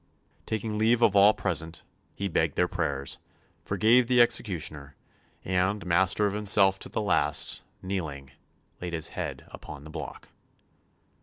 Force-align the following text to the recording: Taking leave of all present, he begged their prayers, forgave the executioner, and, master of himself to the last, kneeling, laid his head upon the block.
Taking 0.47 0.79
leave 0.79 1.03
of 1.03 1.15
all 1.15 1.31
present, 1.35 1.83
he 2.15 2.27
begged 2.27 2.55
their 2.55 2.67
prayers, 2.67 3.19
forgave 3.63 4.07
the 4.07 4.19
executioner, 4.19 4.95
and, 5.45 5.85
master 5.85 6.25
of 6.25 6.33
himself 6.33 6.79
to 6.79 6.89
the 6.89 6.99
last, 7.01 7.61
kneeling, 7.83 8.31
laid 8.81 8.93
his 8.93 9.09
head 9.09 9.45
upon 9.49 9.83
the 9.83 9.91
block. 9.91 10.29